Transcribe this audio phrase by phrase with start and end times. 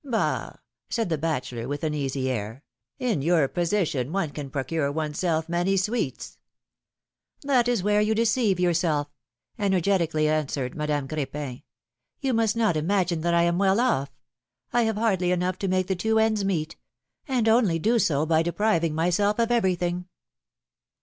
[0.03, 0.53] Bah!
[0.89, 2.63] said the bachelor, with an easy air;
[2.97, 6.39] in your position one can procure one's self many sweets!"
[7.43, 9.11] That is where you deceive yourself,"
[9.59, 11.61] energetically an swered Madame Cr^pin.
[12.19, 14.09] You must not imagine that I am well off;
[14.73, 16.77] I have hardly enough to make the two ends meet,
[17.27, 20.07] and only do so by depriving myself of every thing!"